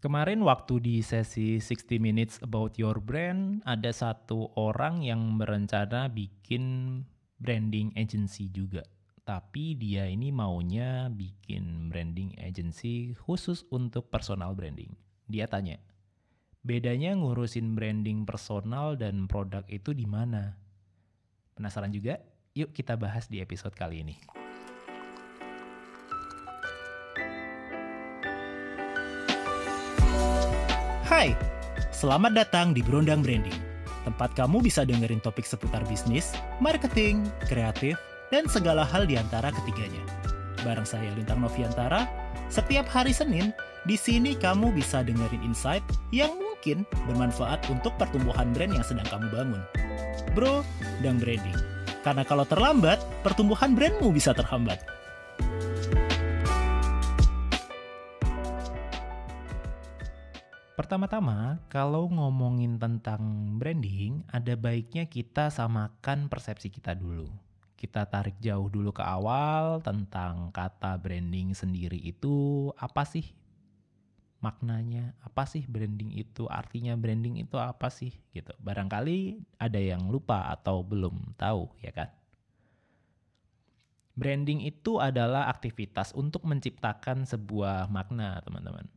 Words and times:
Kemarin 0.00 0.40
waktu 0.40 0.80
di 0.80 0.96
sesi 1.04 1.60
60 1.60 2.00
Minutes 2.00 2.40
About 2.40 2.80
Your 2.80 3.04
Brand, 3.04 3.60
ada 3.68 3.92
satu 3.92 4.48
orang 4.56 5.04
yang 5.04 5.36
berencana 5.36 6.08
bikin 6.08 6.96
branding 7.36 7.92
agency 8.00 8.48
juga. 8.48 8.80
Tapi 9.28 9.76
dia 9.76 10.08
ini 10.08 10.32
maunya 10.32 11.12
bikin 11.12 11.92
branding 11.92 12.32
agency 12.40 13.12
khusus 13.12 13.68
untuk 13.68 14.08
personal 14.08 14.56
branding. 14.56 14.96
Dia 15.28 15.44
tanya, 15.44 15.76
bedanya 16.64 17.12
ngurusin 17.12 17.76
branding 17.76 18.24
personal 18.24 18.96
dan 18.96 19.28
produk 19.28 19.68
itu 19.68 19.92
di 19.92 20.08
mana? 20.08 20.56
Penasaran 21.52 21.92
juga? 21.92 22.16
Yuk 22.56 22.72
kita 22.72 22.96
bahas 22.96 23.28
di 23.28 23.44
episode 23.44 23.76
kali 23.76 24.00
ini. 24.00 24.39
Hai, 31.10 31.34
selamat 31.90 32.38
datang 32.38 32.70
di 32.70 32.86
Berondang 32.86 33.18
Branding. 33.18 33.58
Tempat 34.06 34.30
kamu 34.38 34.62
bisa 34.62 34.86
dengerin 34.86 35.18
topik 35.18 35.42
seputar 35.42 35.82
bisnis, 35.90 36.30
marketing, 36.62 37.26
kreatif, 37.50 37.98
dan 38.30 38.46
segala 38.46 38.86
hal 38.86 39.10
di 39.10 39.18
antara 39.18 39.50
ketiganya. 39.50 39.98
Bareng 40.62 40.86
saya 40.86 41.10
Lintang 41.18 41.42
Noviantara, 41.42 42.06
setiap 42.46 42.86
hari 42.86 43.10
Senin, 43.10 43.50
di 43.90 43.98
sini 43.98 44.38
kamu 44.38 44.70
bisa 44.70 45.02
dengerin 45.02 45.42
insight 45.42 45.82
yang 46.14 46.30
mungkin 46.38 46.86
bermanfaat 47.10 47.66
untuk 47.74 47.90
pertumbuhan 47.98 48.54
brand 48.54 48.70
yang 48.70 48.86
sedang 48.86 49.10
kamu 49.10 49.34
bangun. 49.34 49.62
Bro, 50.38 50.62
dan 51.02 51.18
branding. 51.18 51.58
Karena 52.06 52.22
kalau 52.22 52.46
terlambat, 52.46 53.02
pertumbuhan 53.26 53.74
brandmu 53.74 54.14
bisa 54.14 54.30
terhambat. 54.30 54.78
Pertama-tama, 60.80 61.60
kalau 61.68 62.08
ngomongin 62.08 62.80
tentang 62.80 63.20
branding, 63.60 64.24
ada 64.32 64.56
baiknya 64.56 65.04
kita 65.04 65.52
samakan 65.52 66.32
persepsi 66.32 66.72
kita 66.72 66.96
dulu. 66.96 67.28
Kita 67.76 68.08
tarik 68.08 68.40
jauh 68.40 68.64
dulu 68.72 68.88
ke 68.88 69.04
awal 69.04 69.84
tentang 69.84 70.48
kata 70.48 70.96
branding 70.96 71.52
sendiri 71.52 72.00
itu 72.00 72.72
apa 72.80 73.04
sih 73.04 73.28
maknanya, 74.40 75.12
apa 75.20 75.44
sih 75.44 75.68
branding 75.68 76.16
itu, 76.16 76.48
artinya 76.48 76.96
branding 76.96 77.36
itu 77.36 77.60
apa 77.60 77.92
sih 77.92 78.16
gitu. 78.32 78.56
Barangkali 78.64 79.36
ada 79.60 79.76
yang 79.76 80.08
lupa 80.08 80.48
atau 80.48 80.80
belum 80.80 81.36
tahu 81.36 81.76
ya 81.84 81.92
kan. 81.92 82.08
Branding 84.16 84.64
itu 84.64 84.96
adalah 84.96 85.44
aktivitas 85.52 86.16
untuk 86.16 86.48
menciptakan 86.48 87.28
sebuah 87.28 87.92
makna, 87.92 88.40
teman-teman 88.40 88.88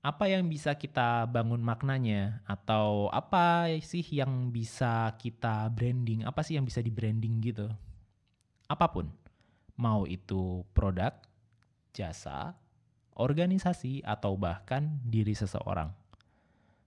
apa 0.00 0.32
yang 0.32 0.48
bisa 0.48 0.72
kita 0.80 1.28
bangun 1.28 1.60
maknanya? 1.60 2.40
Atau 2.48 3.12
apa 3.12 3.68
sih 3.84 4.04
yang 4.08 4.48
bisa 4.48 5.12
kita 5.20 5.68
branding? 5.68 6.24
Apa 6.24 6.40
sih 6.40 6.56
yang 6.56 6.64
bisa 6.64 6.80
di 6.80 6.88
branding 6.88 7.36
gitu? 7.44 7.68
Apa 8.64 8.88
pun. 8.88 9.12
Mau 9.76 10.04
itu 10.08 10.64
produk 10.72 11.12
jasa 11.92 12.56
organisasi 13.16 14.00
atau 14.00 14.36
bahkan 14.40 15.00
diri 15.04 15.36
seseorang. 15.36 15.92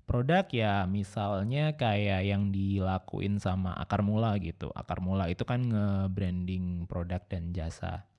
Produk 0.03 0.45
ya 0.49 0.83
misalnya 0.89 1.77
kayak 1.77 2.21
yang 2.25 2.49
dilakuin 2.49 3.37
sama 3.37 3.77
akar 3.77 4.01
mula 4.01 4.35
gitu. 4.41 4.73
Akar 4.73 4.99
mula 5.05 5.29
itu 5.29 5.45
kan 5.45 5.61
nge-branding 5.61 6.89
produk 6.89 7.21
dan 7.29 7.53
jasa 7.53 8.09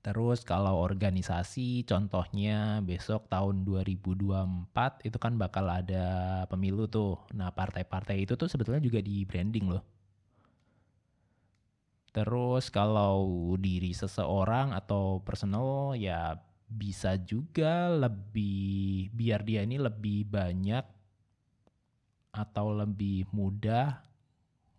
Terus 0.00 0.48
kalau 0.48 0.80
organisasi 0.80 1.84
contohnya 1.84 2.80
besok 2.80 3.28
tahun 3.28 3.68
2024 3.68 5.04
itu 5.04 5.18
kan 5.20 5.36
bakal 5.36 5.68
ada 5.68 6.40
pemilu 6.48 6.88
tuh. 6.88 7.20
Nah 7.36 7.52
partai-partai 7.52 8.24
itu 8.24 8.32
tuh 8.32 8.48
sebetulnya 8.48 8.80
juga 8.80 9.04
di 9.04 9.28
branding 9.28 9.68
loh. 9.68 9.84
Terus 12.10 12.72
kalau 12.72 13.52
diri 13.60 13.92
seseorang 13.92 14.72
atau 14.72 15.20
personal 15.20 15.94
ya 15.94 16.34
bisa 16.70 17.20
juga 17.20 17.92
lebih 17.92 19.12
biar 19.12 19.44
dia 19.44 19.62
ini 19.68 19.76
lebih 19.76 20.26
banyak 20.26 20.86
atau 22.30 22.72
lebih 22.72 23.26
mudah 23.34 24.09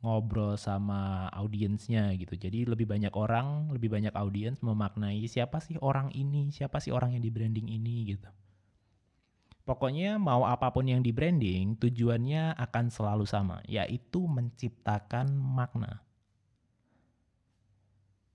ngobrol 0.01 0.57
sama 0.57 1.29
audiensnya 1.29 2.09
gitu. 2.17 2.33
Jadi 2.33 2.65
lebih 2.65 2.89
banyak 2.89 3.13
orang, 3.13 3.69
lebih 3.69 3.93
banyak 3.93 4.13
audiens 4.17 4.59
memaknai 4.65 5.25
siapa 5.29 5.61
sih 5.61 5.77
orang 5.77 6.09
ini, 6.17 6.49
siapa 6.49 6.81
sih 6.81 6.89
orang 6.89 7.15
yang 7.17 7.23
di 7.23 7.29
branding 7.29 7.69
ini 7.69 8.17
gitu. 8.17 8.29
Pokoknya 9.61 10.17
mau 10.17 10.41
apa 10.49 10.73
pun 10.73 10.89
yang 10.89 11.05
di 11.05 11.13
branding, 11.13 11.77
tujuannya 11.77 12.57
akan 12.57 12.89
selalu 12.89 13.29
sama, 13.29 13.61
yaitu 13.69 14.25
menciptakan 14.25 15.29
makna. 15.37 16.01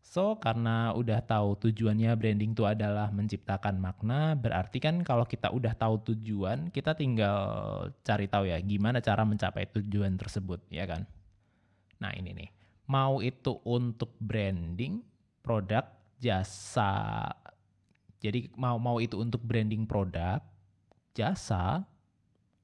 So, 0.06 0.38
karena 0.38 0.94
udah 0.94 1.18
tahu 1.20 1.60
tujuannya 1.66 2.14
branding 2.14 2.54
itu 2.54 2.64
adalah 2.64 3.10
menciptakan 3.10 3.76
makna, 3.76 4.38
berarti 4.38 4.78
kan 4.78 5.02
kalau 5.02 5.26
kita 5.26 5.50
udah 5.50 5.74
tahu 5.74 6.14
tujuan, 6.14 6.70
kita 6.70 6.94
tinggal 6.94 7.36
cari 8.06 8.30
tahu 8.30 8.48
ya 8.48 8.56
gimana 8.62 9.02
cara 9.02 9.26
mencapai 9.26 9.66
tujuan 9.76 10.14
tersebut, 10.14 10.62
ya 10.70 10.86
kan? 10.86 11.04
Nah 12.02 12.12
ini 12.12 12.32
nih, 12.36 12.50
mau 12.88 13.18
itu 13.24 13.58
untuk 13.64 14.14
branding, 14.20 15.00
produk, 15.40 15.86
jasa. 16.20 17.28
Jadi 18.20 18.50
mau 18.56 18.76
mau 18.80 18.98
itu 18.98 19.20
untuk 19.20 19.44
branding 19.44 19.84
produk, 19.84 20.40
jasa, 21.12 21.84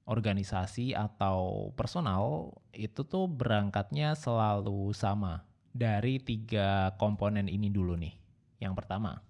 organisasi 0.09 0.93
atau 0.93 1.71
personal 1.79 2.53
itu 2.75 3.07
tuh 3.07 3.31
berangkatnya 3.31 4.19
selalu 4.19 4.91
sama 4.93 5.47
dari 5.73 6.19
tiga 6.21 6.93
komponen 6.99 7.47
ini 7.49 7.71
dulu 7.73 7.95
nih. 7.97 8.15
Yang 8.61 8.75
pertama, 8.83 9.23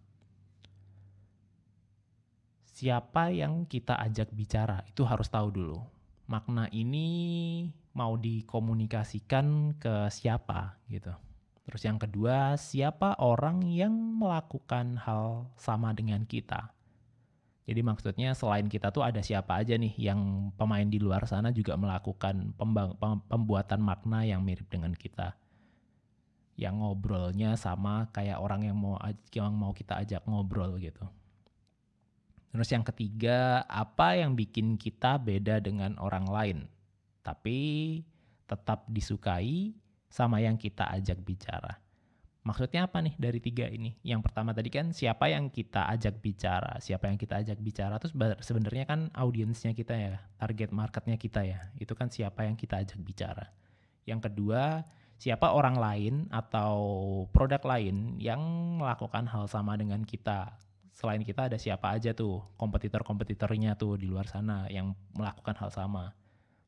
siapa 2.67 3.31
yang 3.31 3.69
kita 3.69 3.95
ajak 4.01 4.33
bicara 4.35 4.83
itu 4.89 5.07
harus 5.07 5.29
tahu 5.31 5.49
dulu. 5.53 5.79
Makna 6.27 6.67
ini 6.73 7.69
mau 7.93 8.17
dikomunikasikan 8.17 9.77
ke 9.77 10.09
siapa 10.09 10.81
gitu. 10.89 11.13
Terus 11.63 11.83
yang 11.87 12.01
kedua, 12.01 12.59
siapa 12.59 13.15
orang 13.23 13.63
yang 13.69 13.95
melakukan 13.95 14.99
hal 14.99 15.53
sama 15.55 15.95
dengan 15.95 16.27
kita. 16.27 16.75
Jadi 17.63 17.79
maksudnya 17.87 18.35
selain 18.35 18.67
kita 18.67 18.91
tuh 18.91 19.07
ada 19.07 19.23
siapa 19.23 19.63
aja 19.63 19.79
nih 19.79 19.95
yang 19.95 20.51
pemain 20.59 20.83
di 20.83 20.99
luar 20.99 21.23
sana 21.31 21.55
juga 21.55 21.79
melakukan 21.79 22.59
pembuatan 23.31 23.79
makna 23.79 24.27
yang 24.27 24.43
mirip 24.43 24.67
dengan 24.67 24.91
kita. 24.91 25.39
Yang 26.59 26.75
ngobrolnya 26.83 27.55
sama 27.55 28.11
kayak 28.11 28.43
orang 28.43 28.67
yang 28.67 28.75
mau 28.75 28.99
yang 29.31 29.55
mau 29.55 29.71
kita 29.71 30.03
ajak 30.03 30.27
ngobrol 30.27 30.75
gitu. 30.83 31.07
Terus 32.51 32.69
yang 32.69 32.85
ketiga, 32.85 33.65
apa 33.71 34.19
yang 34.19 34.35
bikin 34.35 34.75
kita 34.77 35.17
beda 35.17 35.63
dengan 35.63 35.97
orang 36.03 36.27
lain? 36.27 36.59
Tapi 37.23 37.59
tetap 38.45 38.85
disukai 38.91 39.73
sama 40.13 40.45
yang 40.45 40.61
kita 40.61 40.85
ajak 40.93 41.19
bicara. 41.25 41.81
Maksudnya 42.43 42.91
apa 42.91 42.99
nih 42.99 43.15
dari 43.15 43.39
tiga 43.39 43.71
ini? 43.71 43.95
Yang 44.03 44.27
pertama 44.27 44.51
tadi 44.51 44.67
kan 44.67 44.91
siapa 44.91 45.31
yang 45.31 45.47
kita 45.47 45.87
ajak 45.95 46.19
bicara, 46.19 46.75
siapa 46.83 47.07
yang 47.07 47.15
kita 47.15 47.39
ajak 47.39 47.63
bicara, 47.63 48.03
terus 48.03 48.13
sebenarnya 48.43 48.85
kan 48.85 49.01
audiensnya 49.15 49.71
kita 49.79 49.95
ya, 49.95 50.19
target 50.43 50.75
marketnya 50.75 51.15
kita 51.15 51.47
ya, 51.47 51.71
itu 51.79 51.95
kan 51.95 52.11
siapa 52.11 52.43
yang 52.43 52.59
kita 52.59 52.83
ajak 52.83 52.99
bicara. 52.99 53.47
Yang 54.03 54.27
kedua, 54.27 54.83
siapa 55.23 55.55
orang 55.55 55.79
lain 55.79 56.15
atau 56.35 56.75
produk 57.31 57.63
lain 57.63 58.19
yang 58.19 58.43
melakukan 58.83 59.31
hal 59.31 59.47
sama 59.47 59.79
dengan 59.79 60.03
kita. 60.03 60.59
Selain 60.91 61.23
kita 61.23 61.47
ada 61.47 61.63
siapa 61.63 61.95
aja 61.95 62.11
tuh 62.11 62.43
kompetitor-kompetitornya 62.59 63.79
tuh 63.79 64.03
di 64.03 64.11
luar 64.11 64.27
sana 64.27 64.67
yang 64.67 64.99
melakukan 65.15 65.55
hal 65.63 65.71
sama. 65.71 66.11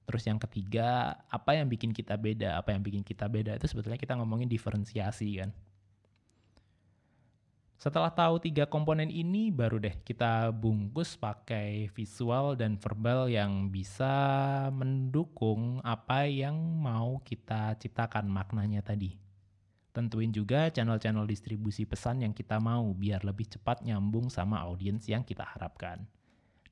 Terus 0.05 0.23
yang 0.29 0.37
ketiga, 0.37 1.17
apa 1.33 1.57
yang 1.57 1.69
bikin 1.69 1.97
kita 1.97 2.15
beda? 2.21 2.61
Apa 2.61 2.77
yang 2.77 2.85
bikin 2.85 3.01
kita 3.01 3.25
beda 3.25 3.57
itu 3.57 3.65
sebetulnya 3.65 3.97
kita 3.97 4.13
ngomongin 4.21 4.49
diferensiasi 4.49 5.41
kan. 5.41 5.51
Setelah 7.85 8.09
tahu 8.09 8.41
tiga 8.41 8.65
komponen 8.65 9.13
ini, 9.13 9.53
baru 9.53 9.77
deh 9.77 9.93
kita 10.09 10.49
bungkus 10.57 11.21
pakai 11.21 11.93
visual 11.93 12.57
dan 12.57 12.81
verbal 12.81 13.29
yang 13.29 13.69
bisa 13.69 14.09
mendukung 14.73 15.85
apa 15.85 16.25
yang 16.25 16.57
mau 16.57 17.21
kita 17.21 17.77
ciptakan 17.77 18.25
maknanya 18.25 18.81
tadi. 18.81 19.21
Tentuin 19.93 20.33
juga 20.33 20.73
channel-channel 20.73 21.29
distribusi 21.29 21.85
pesan 21.85 22.25
yang 22.25 22.33
kita 22.33 22.57
mau 22.57 22.89
biar 22.97 23.23
lebih 23.23 23.53
cepat 23.53 23.85
nyambung 23.85 24.33
sama 24.33 24.65
audiens 24.65 25.07
yang 25.07 25.23
kita 25.23 25.45
harapkan. 25.45 26.03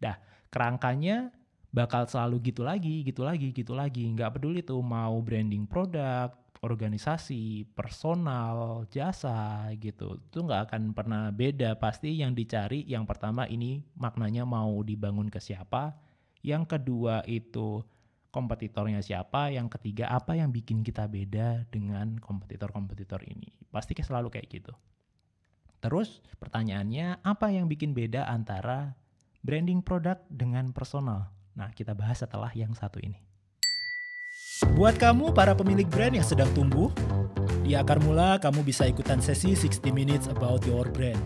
Dah, 0.00 0.17
kerangkanya 0.50 1.31
bakal 1.72 2.04
selalu 2.04 2.52
gitu 2.52 2.62
lagi, 2.62 3.00
gitu 3.02 3.24
lagi, 3.24 3.48
gitu 3.50 3.72
lagi. 3.72 4.04
Nggak 4.12 4.38
peduli 4.38 4.60
tuh 4.60 4.84
mau 4.84 5.16
branding 5.24 5.64
produk, 5.64 6.28
organisasi, 6.62 7.66
personal, 7.74 8.86
jasa 8.92 9.66
gitu. 9.80 10.20
Itu 10.30 10.46
nggak 10.46 10.70
akan 10.70 10.82
pernah 10.94 11.32
beda. 11.34 11.74
Pasti 11.80 12.20
yang 12.20 12.36
dicari 12.36 12.86
yang 12.86 13.08
pertama 13.08 13.48
ini 13.50 13.82
maknanya 13.98 14.46
mau 14.46 14.84
dibangun 14.84 15.32
ke 15.32 15.40
siapa. 15.40 15.96
Yang 16.44 16.78
kedua 16.78 17.24
itu 17.26 17.82
kompetitornya 18.30 19.02
siapa. 19.02 19.50
Yang 19.50 19.80
ketiga 19.80 20.12
apa 20.12 20.38
yang 20.38 20.54
bikin 20.54 20.86
kita 20.86 21.10
beda 21.10 21.66
dengan 21.72 22.20
kompetitor-kompetitor 22.20 23.26
ini. 23.26 23.50
Pasti 23.72 23.96
selalu 23.98 24.28
kayak 24.30 24.48
gitu. 24.52 24.72
Terus 25.82 26.22
pertanyaannya 26.38 27.26
apa 27.26 27.50
yang 27.50 27.66
bikin 27.66 27.90
beda 27.90 28.30
antara 28.30 28.94
branding 29.42 29.82
produk 29.82 30.22
dengan 30.30 30.70
personal? 30.70 31.41
Nah 31.56 31.72
kita 31.72 31.93
bahas 31.93 32.20
setelah 32.20 32.50
yang 32.56 32.72
satu 32.72 33.00
ini. 33.02 33.20
Buat 34.78 34.96
kamu 34.96 35.34
para 35.34 35.58
pemilik 35.58 35.88
brand 35.90 36.14
yang 36.14 36.25
sedang 36.25 36.49
tumbuh, 36.54 36.88
di 37.66 37.75
Akar 37.75 37.99
Mula 38.00 38.38
kamu 38.38 38.62
bisa 38.62 38.87
ikutan 38.87 39.20
sesi 39.20 39.58
60 39.58 39.90
Minutes 39.90 40.26
About 40.31 40.62
Your 40.64 40.88
Brand. 40.88 41.19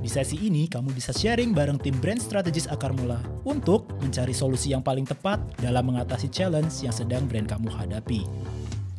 Di 0.00 0.08
sesi 0.08 0.40
ini 0.40 0.64
kamu 0.64 0.96
bisa 0.96 1.12
sharing 1.12 1.52
bareng 1.52 1.76
tim 1.76 1.92
brand 2.00 2.20
strategis 2.20 2.66
Akar 2.72 2.96
Mula 2.96 3.20
untuk 3.44 3.84
mencari 4.00 4.32
solusi 4.32 4.72
yang 4.72 4.80
paling 4.80 5.04
tepat 5.04 5.40
dalam 5.60 5.92
mengatasi 5.92 6.32
challenge 6.32 6.72
yang 6.80 6.96
sedang 6.96 7.28
brand 7.28 7.46
kamu 7.46 7.68
hadapi. 7.68 8.24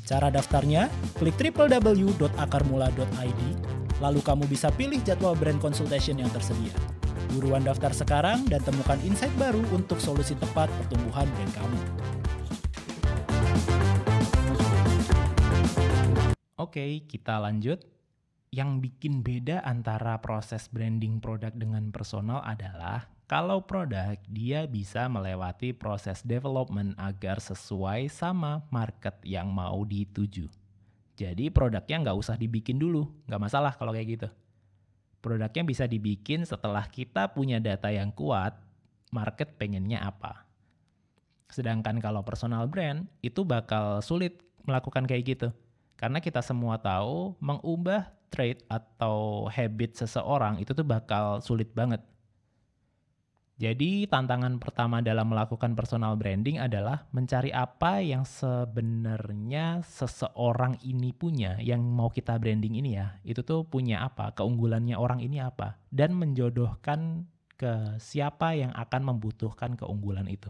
Cara 0.06 0.29
daftarnya, 0.29 0.89
klik 1.17 1.33
www.akarmula.id, 1.38 3.41
lalu 3.97 4.19
kamu 4.21 4.45
bisa 4.45 4.69
pilih 4.74 5.01
jadwal 5.01 5.33
brand 5.33 5.57
consultation 5.57 6.21
yang 6.21 6.29
tersedia. 6.29 7.00
Buruan 7.31 7.63
daftar 7.63 7.95
sekarang 7.95 8.43
dan 8.51 8.59
temukan 8.59 8.99
insight 9.07 9.31
baru 9.39 9.63
untuk 9.71 10.03
solusi 10.03 10.35
tepat 10.35 10.67
pertumbuhan 10.83 11.23
brand 11.31 11.53
kamu. 11.55 11.79
Oke, 16.59 17.07
kita 17.07 17.39
lanjut. 17.39 17.87
Yang 18.51 18.71
bikin 18.83 19.23
beda 19.23 19.63
antara 19.63 20.19
proses 20.19 20.67
branding 20.67 21.23
produk 21.23 21.55
dengan 21.55 21.87
personal 21.95 22.43
adalah 22.43 23.07
kalau 23.31 23.63
produk 23.63 24.19
dia 24.27 24.67
bisa 24.67 25.07
melewati 25.07 25.71
proses 25.71 26.19
development 26.27 26.99
agar 26.99 27.39
sesuai 27.39 28.11
sama 28.11 28.59
market 28.67 29.15
yang 29.23 29.47
mau 29.47 29.87
dituju. 29.87 30.51
Jadi 31.15 31.47
produknya 31.47 32.03
nggak 32.03 32.17
usah 32.19 32.35
dibikin 32.35 32.75
dulu, 32.75 33.07
nggak 33.31 33.39
masalah 33.39 33.71
kalau 33.79 33.95
kayak 33.95 34.19
gitu. 34.19 34.27
Produknya 35.21 35.62
bisa 35.62 35.85
dibikin 35.85 36.44
setelah 36.44 36.83
kita 36.89 37.29
punya 37.29 37.62
data 37.62 37.94
yang 37.94 38.09
kuat, 38.09 38.57
market 39.13 39.53
pengennya 39.56 40.01
apa. 40.01 40.50
Sedangkan 41.53 42.01
kalau 42.01 42.25
personal 42.25 42.65
brand 42.65 43.06
itu 43.21 43.45
bakal 43.45 44.01
sulit 44.01 44.41
melakukan 44.65 45.06
kayak 45.06 45.23
gitu 45.38 45.50
karena 46.01 46.18
kita 46.18 46.41
semua 46.41 46.81
tahu 46.81 47.38
mengubah 47.38 48.09
trait 48.33 48.65
atau 48.65 49.45
habit 49.45 50.01
seseorang 50.01 50.57
itu 50.57 50.73
tuh 50.73 50.81
bakal 50.81 51.38
sulit 51.45 51.69
banget. 51.77 52.01
Jadi 53.61 54.09
tantangan 54.09 54.57
pertama 54.57 55.05
dalam 55.05 55.29
melakukan 55.29 55.77
personal 55.77 56.17
branding 56.17 56.57
adalah 56.57 57.05
mencari 57.13 57.53
apa 57.53 58.01
yang 58.01 58.25
sebenarnya 58.25 59.85
seseorang 59.85 60.81
ini 60.81 61.13
punya, 61.13 61.61
yang 61.61 61.85
mau 61.85 62.09
kita 62.09 62.41
branding 62.41 62.81
ini 62.81 62.97
ya, 62.97 63.21
itu 63.21 63.45
tuh 63.45 63.61
punya 63.61 64.01
apa, 64.01 64.33
keunggulannya 64.33 64.97
orang 64.97 65.21
ini 65.21 65.45
apa, 65.45 65.77
dan 65.93 66.17
menjodohkan 66.17 67.29
ke 67.53 68.01
siapa 68.01 68.57
yang 68.57 68.73
akan 68.73 69.13
membutuhkan 69.13 69.77
keunggulan 69.77 70.25
itu. 70.25 70.49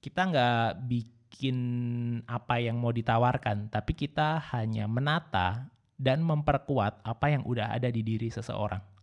Kita 0.00 0.32
nggak 0.32 0.88
bikin 0.88 1.58
apa 2.24 2.56
yang 2.56 2.80
mau 2.80 2.88
ditawarkan, 2.88 3.68
tapi 3.68 3.92
kita 3.92 4.40
hanya 4.56 4.88
menata 4.88 5.68
dan 6.00 6.24
memperkuat 6.24 7.04
apa 7.04 7.26
yang 7.28 7.44
udah 7.44 7.68
ada 7.68 7.92
di 7.92 8.00
diri 8.00 8.32
seseorang. 8.32 8.97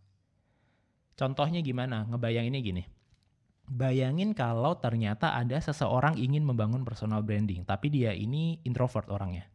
Contohnya 1.16 1.64
gimana? 1.64 2.04
Ngebayanginnya 2.12 2.62
gini. 2.62 2.84
Bayangin 3.66 4.38
kalau 4.38 4.78
ternyata 4.78 5.34
ada 5.34 5.58
seseorang 5.58 6.22
ingin 6.22 6.46
membangun 6.46 6.86
personal 6.86 7.26
branding, 7.26 7.66
tapi 7.66 7.90
dia 7.90 8.14
ini 8.14 8.62
introvert 8.62 9.10
orangnya. 9.10 9.50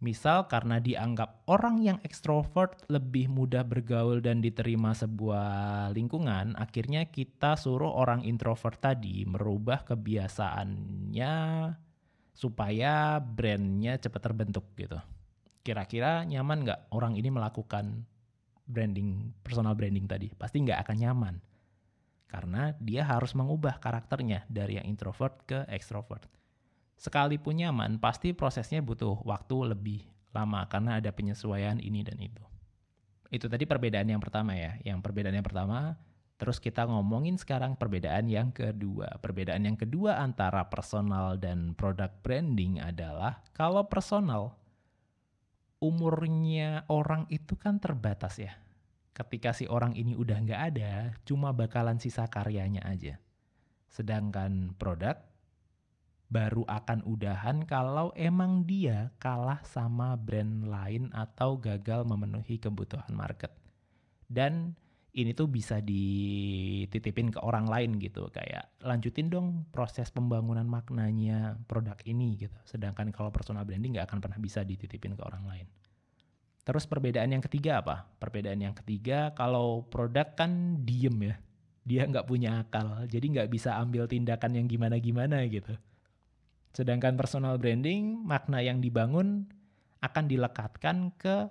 Misal 0.00 0.48
karena 0.48 0.80
dianggap 0.80 1.44
orang 1.48 1.80
yang 1.80 1.98
ekstrovert 2.00 2.88
lebih 2.88 3.28
mudah 3.28 3.64
bergaul 3.64 4.24
dan 4.24 4.40
diterima 4.40 4.96
sebuah 4.96 5.92
lingkungan, 5.92 6.56
akhirnya 6.56 7.08
kita 7.08 7.56
suruh 7.56 7.92
orang 7.92 8.24
introvert 8.24 8.80
tadi 8.80 9.28
merubah 9.28 9.84
kebiasaannya 9.84 11.36
supaya 12.32 13.20
brandnya 13.20 14.00
cepat 14.00 14.20
terbentuk 14.24 14.72
gitu. 14.80 14.96
Kira-kira 15.60 16.24
nyaman 16.24 16.64
nggak 16.64 16.80
orang 16.96 17.20
ini 17.20 17.28
melakukan 17.28 18.08
branding, 18.70 19.34
personal 19.42 19.74
branding 19.74 20.06
tadi? 20.06 20.30
Pasti 20.38 20.62
nggak 20.62 20.86
akan 20.86 20.96
nyaman. 20.96 21.34
Karena 22.30 22.70
dia 22.78 23.02
harus 23.02 23.34
mengubah 23.34 23.82
karakternya 23.82 24.46
dari 24.46 24.78
yang 24.78 24.86
introvert 24.86 25.42
ke 25.44 25.66
extrovert 25.66 26.30
sekalipun 27.00 27.56
nyaman, 27.56 27.96
pasti 27.96 28.36
prosesnya 28.36 28.84
butuh 28.84 29.24
waktu 29.24 29.72
lebih 29.72 30.04
lama 30.36 30.68
karena 30.68 31.00
ada 31.00 31.08
penyesuaian 31.08 31.80
ini 31.80 32.04
dan 32.04 32.20
itu. 32.20 32.44
Itu 33.32 33.48
tadi 33.48 33.64
perbedaan 33.64 34.04
yang 34.04 34.20
pertama 34.20 34.52
ya. 34.52 34.76
Yang 34.84 35.00
perbedaan 35.00 35.32
yang 35.32 35.46
pertama, 35.46 35.96
terus 36.36 36.60
kita 36.60 36.84
ngomongin 36.84 37.40
sekarang 37.40 37.72
perbedaan 37.72 38.28
yang 38.28 38.52
kedua. 38.52 39.16
Perbedaan 39.24 39.64
yang 39.64 39.80
kedua 39.80 40.20
antara 40.20 40.68
personal 40.68 41.40
dan 41.40 41.72
product 41.72 42.20
branding 42.20 42.84
adalah 42.84 43.40
kalau 43.56 43.88
personal 43.88 44.59
umurnya 45.80 46.84
orang 46.92 47.24
itu 47.32 47.56
kan 47.56 47.80
terbatas 47.80 48.36
ya. 48.36 48.54
Ketika 49.10 49.56
si 49.56 49.66
orang 49.66 49.96
ini 49.96 50.14
udah 50.14 50.38
nggak 50.38 50.62
ada, 50.72 50.92
cuma 51.26 51.50
bakalan 51.50 51.98
sisa 51.98 52.28
karyanya 52.28 52.84
aja. 52.86 53.18
Sedangkan 53.90 54.76
produk 54.78 55.18
baru 56.30 56.62
akan 56.70 57.02
udahan 57.10 57.66
kalau 57.66 58.14
emang 58.14 58.62
dia 58.62 59.10
kalah 59.18 59.58
sama 59.66 60.14
brand 60.14 60.62
lain 60.62 61.10
atau 61.10 61.58
gagal 61.58 62.06
memenuhi 62.06 62.62
kebutuhan 62.62 63.10
market. 63.10 63.50
Dan 64.30 64.78
ini 65.10 65.34
tuh 65.34 65.50
bisa 65.50 65.82
dititipin 65.82 67.34
ke 67.34 67.42
orang 67.42 67.66
lain 67.66 67.98
gitu 67.98 68.30
kayak 68.30 68.70
lanjutin 68.86 69.26
dong 69.26 69.66
proses 69.74 70.06
pembangunan 70.14 70.62
maknanya 70.62 71.58
produk 71.66 71.98
ini 72.06 72.38
gitu. 72.38 72.54
Sedangkan 72.62 73.10
kalau 73.10 73.34
personal 73.34 73.66
branding 73.66 73.98
nggak 73.98 74.06
akan 74.06 74.22
pernah 74.22 74.38
bisa 74.38 74.62
dititipin 74.62 75.18
ke 75.18 75.22
orang 75.26 75.44
lain. 75.50 75.66
Terus 76.62 76.86
perbedaan 76.86 77.34
yang 77.34 77.42
ketiga 77.42 77.82
apa? 77.82 78.06
Perbedaan 78.22 78.62
yang 78.62 78.76
ketiga 78.76 79.34
kalau 79.34 79.82
produk 79.90 80.30
kan 80.38 80.82
diem 80.86 81.34
ya. 81.34 81.34
Dia 81.82 82.06
nggak 82.06 82.28
punya 82.28 82.62
akal, 82.62 83.08
jadi 83.10 83.26
nggak 83.26 83.50
bisa 83.50 83.74
ambil 83.80 84.06
tindakan 84.06 84.54
yang 84.54 84.70
gimana-gimana 84.70 85.42
gitu. 85.50 85.74
Sedangkan 86.70 87.18
personal 87.18 87.58
branding, 87.58 88.22
makna 88.22 88.62
yang 88.62 88.78
dibangun 88.78 89.50
akan 89.98 90.24
dilekatkan 90.30 91.10
ke 91.18 91.50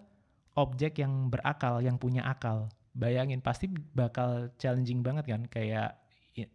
objek 0.55 1.03
yang 1.03 1.27
berakal, 1.27 1.83
yang 1.83 1.99
punya 1.99 2.23
akal. 2.23 2.71
Bayangin 2.93 3.39
pasti 3.39 3.69
bakal 3.93 4.51
challenging 4.57 5.05
banget 5.05 5.29
kan, 5.29 5.45
kayak 5.47 5.97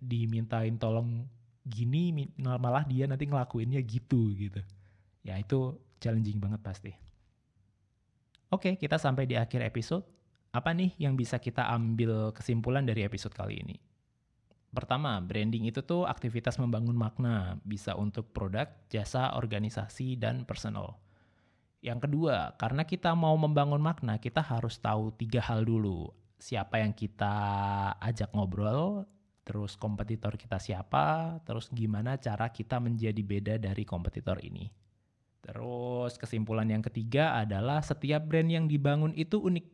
dimintain 0.00 0.76
tolong 0.80 1.28
gini, 1.64 2.12
malah 2.40 2.84
dia 2.84 3.08
nanti 3.08 3.24
ngelakuinnya 3.28 3.80
gitu 3.84 4.32
gitu. 4.36 4.60
Ya 5.24 5.40
itu 5.40 5.80
challenging 6.00 6.36
banget 6.36 6.60
pasti. 6.60 6.92
Oke, 8.52 8.76
kita 8.76 9.00
sampai 9.00 9.24
di 9.24 9.34
akhir 9.34 9.64
episode. 9.64 10.04
Apa 10.54 10.70
nih 10.70 10.94
yang 11.02 11.18
bisa 11.18 11.42
kita 11.42 11.66
ambil 11.74 12.30
kesimpulan 12.30 12.86
dari 12.86 13.02
episode 13.02 13.34
kali 13.34 13.58
ini? 13.58 13.74
Pertama, 14.70 15.18
branding 15.22 15.70
itu 15.70 15.82
tuh 15.82 16.06
aktivitas 16.06 16.58
membangun 16.58 16.94
makna, 16.94 17.58
bisa 17.62 17.94
untuk 17.94 18.30
produk, 18.34 18.66
jasa, 18.90 19.34
organisasi, 19.38 20.18
dan 20.18 20.42
personal. 20.42 20.98
Yang 21.78 22.10
kedua, 22.10 22.58
karena 22.58 22.82
kita 22.82 23.14
mau 23.14 23.34
membangun 23.38 23.78
makna, 23.78 24.18
kita 24.18 24.42
harus 24.42 24.78
tahu 24.78 25.14
tiga 25.14 25.42
hal 25.42 25.62
dulu. 25.62 26.10
Siapa 26.44 26.76
yang 26.76 26.92
kita 26.92 27.32
ajak 28.04 28.36
ngobrol, 28.36 29.08
terus 29.48 29.80
kompetitor 29.80 30.36
kita 30.36 30.60
siapa, 30.60 31.40
terus 31.40 31.72
gimana 31.72 32.20
cara 32.20 32.52
kita 32.52 32.76
menjadi 32.84 33.16
beda 33.24 33.54
dari 33.56 33.88
kompetitor 33.88 34.36
ini. 34.44 34.68
Terus 35.40 36.20
kesimpulan 36.20 36.68
yang 36.68 36.84
ketiga 36.84 37.40
adalah 37.40 37.80
setiap 37.80 38.28
brand 38.28 38.52
yang 38.52 38.68
dibangun 38.68 39.16
itu 39.16 39.40
unik. 39.40 39.72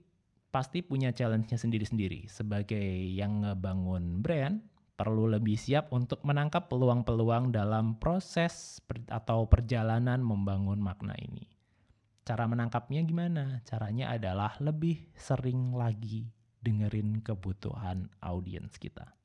Pasti 0.55 0.87
punya 0.87 1.11
challenge-nya 1.11 1.59
sendiri-sendiri. 1.59 2.31
Sebagai 2.31 2.87
yang 3.03 3.43
ngebangun 3.43 4.23
brand, 4.23 4.62
perlu 4.95 5.27
lebih 5.27 5.59
siap 5.59 5.91
untuk 5.91 6.23
menangkap 6.23 6.71
peluang-peluang 6.71 7.50
dalam 7.50 7.99
proses 7.99 8.79
per 8.87 9.03
atau 9.11 9.43
perjalanan 9.50 10.23
membangun 10.23 10.79
makna 10.79 11.19
ini. 11.19 11.50
Cara 12.23 12.47
menangkapnya 12.47 13.03
gimana? 13.03 13.59
Caranya 13.67 14.15
adalah 14.15 14.55
lebih 14.62 15.11
sering 15.19 15.75
lagi 15.75 16.31
dengerin 16.61 17.25
kebutuhan 17.25 18.12
audiens 18.21 18.76
kita. 18.76 19.20